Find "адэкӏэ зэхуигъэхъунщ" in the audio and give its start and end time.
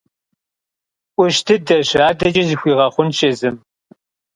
2.07-3.19